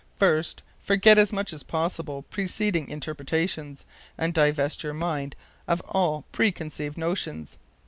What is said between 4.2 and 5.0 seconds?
divest your